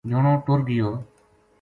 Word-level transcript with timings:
جنو 0.09 0.33
ٹُر 0.45 0.59
گیو 0.67 0.89